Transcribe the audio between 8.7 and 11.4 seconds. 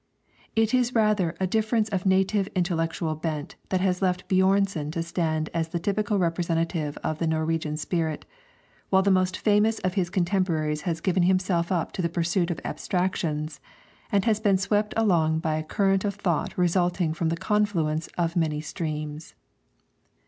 while the most famous of his contemporaries has given